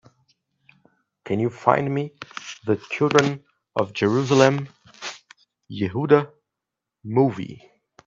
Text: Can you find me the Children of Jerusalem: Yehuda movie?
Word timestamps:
Can 1.25 1.39
you 1.39 1.51
find 1.51 1.93
me 1.93 2.13
the 2.65 2.77
Children 2.89 3.43
of 3.75 3.93
Jerusalem: 3.93 4.67
Yehuda 5.69 6.31
movie? 7.03 7.69